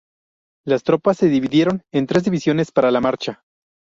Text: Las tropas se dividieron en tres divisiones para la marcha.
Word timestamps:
Las 0.65 0.81
tropas 0.81 1.17
se 1.17 1.27
dividieron 1.29 1.83
en 1.91 2.07
tres 2.07 2.23
divisiones 2.23 2.71
para 2.71 2.89
la 2.89 3.01
marcha. 3.01 3.43